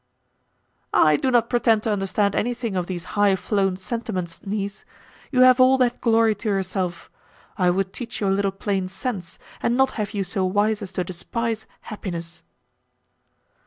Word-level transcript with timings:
"I 0.97 1.15
do 1.15 1.29
not 1.29 1.47
pretend 1.47 1.83
to 1.83 1.91
understand 1.91 2.33
anything 2.33 2.75
of 2.75 2.87
these 2.87 3.03
high 3.13 3.35
flown 3.35 3.77
sentiments, 3.77 4.43
niece; 4.43 4.83
you 5.31 5.41
have 5.41 5.59
all 5.59 5.77
that 5.77 6.01
glory 6.01 6.33
to 6.33 6.49
yourself: 6.49 7.11
I 7.55 7.69
would 7.69 7.93
teach 7.93 8.19
you 8.19 8.25
a 8.27 8.33
little 8.33 8.49
plain 8.49 8.87
sense, 8.87 9.37
and 9.61 9.77
not 9.77 9.91
have 10.01 10.15
you 10.15 10.23
so 10.23 10.43
wise 10.43 10.81
as 10.81 10.91
to 10.93 11.03
despise 11.03 11.67
happiness." 11.81 12.41